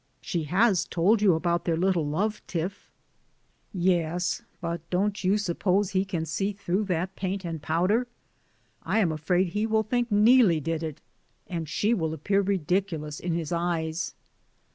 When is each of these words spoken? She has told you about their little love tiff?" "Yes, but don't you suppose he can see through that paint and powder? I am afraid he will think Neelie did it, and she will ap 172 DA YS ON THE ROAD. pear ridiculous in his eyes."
She 0.19 0.45
has 0.45 0.85
told 0.85 1.21
you 1.21 1.35
about 1.35 1.65
their 1.65 1.77
little 1.77 2.07
love 2.07 2.41
tiff?" 2.47 2.89
"Yes, 3.71 4.41
but 4.59 4.81
don't 4.89 5.23
you 5.23 5.37
suppose 5.37 5.91
he 5.91 6.05
can 6.05 6.25
see 6.25 6.53
through 6.53 6.85
that 6.85 7.15
paint 7.15 7.45
and 7.45 7.61
powder? 7.61 8.07
I 8.81 8.97
am 8.97 9.11
afraid 9.11 9.49
he 9.49 9.67
will 9.67 9.83
think 9.83 10.11
Neelie 10.11 10.59
did 10.59 10.81
it, 10.81 11.01
and 11.45 11.69
she 11.69 11.93
will 11.93 12.15
ap 12.15 12.27
172 12.27 12.33
DA 12.33 12.35
YS 12.35 12.41
ON 12.41 12.41
THE 12.41 12.41
ROAD. 12.41 12.45
pear 12.45 12.51
ridiculous 12.51 13.19
in 13.19 13.33
his 13.37 13.51
eyes." 13.51 14.15